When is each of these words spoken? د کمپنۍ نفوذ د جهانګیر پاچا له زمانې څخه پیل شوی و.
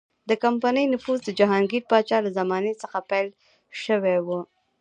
د 0.29 0.31
کمپنۍ 0.43 0.85
نفوذ 0.93 1.19
د 1.23 1.29
جهانګیر 1.39 1.83
پاچا 1.91 2.17
له 2.25 2.29
زمانې 2.39 2.73
څخه 2.81 2.97
پیل 3.09 3.27
شوی 3.83 4.17
و. 4.25 4.27